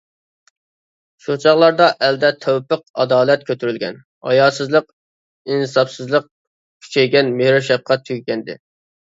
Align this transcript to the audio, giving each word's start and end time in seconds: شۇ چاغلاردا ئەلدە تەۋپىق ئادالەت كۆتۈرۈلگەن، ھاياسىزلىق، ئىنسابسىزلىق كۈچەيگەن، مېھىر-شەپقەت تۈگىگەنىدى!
شۇ 1.25 1.33
چاغلاردا 1.41 1.89
ئەلدە 2.07 2.31
تەۋپىق 2.45 2.81
ئادالەت 3.03 3.45
كۆتۈرۈلگەن، 3.51 4.01
ھاياسىزلىق، 4.29 4.89
ئىنسابسىزلىق 5.51 6.27
كۈچەيگەن، 6.33 7.31
مېھىر-شەپقەت 7.39 8.07
تۈگىگەنىدى! 8.11 8.59